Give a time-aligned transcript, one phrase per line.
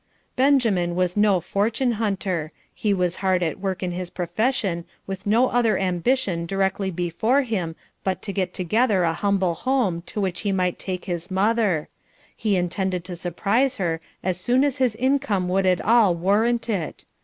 [0.35, 5.49] Benjamin was no fortune hunter; he was hard at work in his profession with no
[5.49, 10.51] other ambition directly before him but to get together a humble home to which he
[10.51, 11.87] might take his mother;
[12.35, 17.05] he intended to surprise her as soon as his income would at all warrant it.